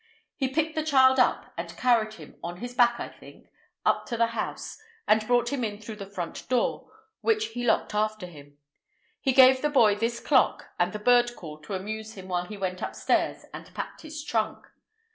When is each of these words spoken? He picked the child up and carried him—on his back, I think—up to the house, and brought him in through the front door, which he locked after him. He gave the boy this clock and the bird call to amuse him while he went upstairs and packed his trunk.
He 0.35 0.47
picked 0.47 0.73
the 0.73 0.81
child 0.81 1.19
up 1.19 1.53
and 1.57 1.77
carried 1.77 2.15
him—on 2.15 2.57
his 2.57 2.73
back, 2.73 2.99
I 2.99 3.07
think—up 3.07 4.07
to 4.07 4.17
the 4.17 4.25
house, 4.33 4.79
and 5.07 5.27
brought 5.27 5.53
him 5.53 5.63
in 5.63 5.79
through 5.79 5.97
the 5.97 6.09
front 6.09 6.49
door, 6.49 6.89
which 7.21 7.49
he 7.49 7.63
locked 7.63 7.93
after 7.93 8.25
him. 8.25 8.57
He 9.19 9.31
gave 9.31 9.61
the 9.61 9.69
boy 9.69 9.93
this 9.93 10.19
clock 10.19 10.69
and 10.79 10.91
the 10.91 10.97
bird 10.97 11.35
call 11.35 11.59
to 11.59 11.75
amuse 11.75 12.15
him 12.15 12.29
while 12.29 12.45
he 12.45 12.57
went 12.57 12.81
upstairs 12.81 13.45
and 13.53 13.71
packed 13.75 14.01
his 14.01 14.23
trunk. 14.23 14.65